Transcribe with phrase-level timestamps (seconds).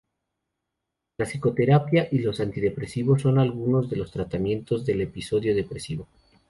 [1.19, 6.07] La psicoterapia y los antidepresivos son algunos de los tratamientos del episodio depresivo.